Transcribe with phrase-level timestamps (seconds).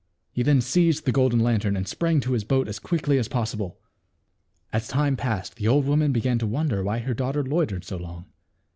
[0.31, 3.77] He then seized the golden lantern and sprang to his boat as quickly as possible.
[4.73, 7.97] As time passed the old woman began to won der why her daughter loitered so
[7.97, 8.25] long.